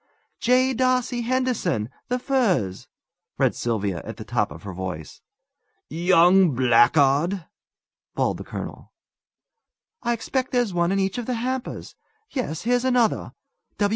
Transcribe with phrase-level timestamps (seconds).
[0.39, 0.73] "J.
[0.73, 2.87] D'Arcy Henderson, The Firs,"
[3.37, 5.21] read Sylvia, at the top of her voice.
[5.89, 7.45] "Young blackguard!"
[8.15, 8.93] bawled the colonel.
[10.01, 11.93] "I expect there's one in each of the hampers.
[12.31, 13.33] Yes; here's another.